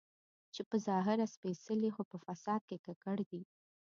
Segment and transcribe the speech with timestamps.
[0.53, 3.41] چې په ظاهره سپېڅلي خو په فساد کې ککړ دي.